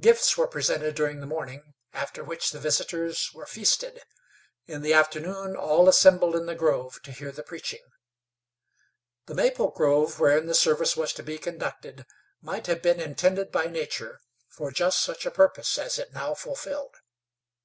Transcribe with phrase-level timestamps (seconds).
[0.00, 4.02] Gifts were presented during the morning, after which the visitors were feasted.
[4.68, 7.82] In the afternoon all assembled in the grove to hear the preaching.
[9.26, 12.06] The maple grove wherein the service was to be conducted
[12.40, 16.98] might have been intended by Nature for just such a purpose as it now fulfilled.